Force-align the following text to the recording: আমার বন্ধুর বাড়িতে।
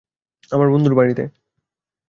আমার 0.51 0.67
বন্ধুর 0.69 0.93
বাড়িতে। 0.95 1.23